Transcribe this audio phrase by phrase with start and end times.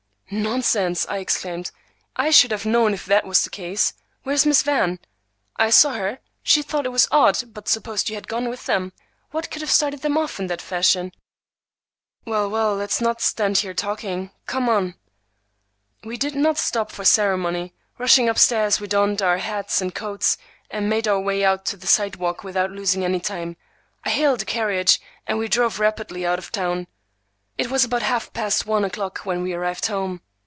[0.33, 1.71] "Nonsense!" I exclaimed.
[2.15, 3.91] "I should have known if that was the case.
[4.23, 4.99] Where's Miss Van?"
[5.57, 6.19] "I saw her.
[6.41, 8.93] She thought it was odd, but supposed you had gone with them.
[9.31, 11.11] What could have started them off in that fashion?"
[12.23, 14.31] "Well, well, don't let's stand here talking.
[14.45, 14.95] Come on."
[16.05, 17.73] We did not stop for ceremony.
[17.97, 20.37] Rushing up stairs, we donned our hats and coats,
[20.69, 23.57] and made our way out to the sidewalk without losing any time.
[24.05, 26.87] I hailed a carriage, and we drove rapidly out of town.
[27.57, 30.21] It was about half past one o'clock when we arrived home.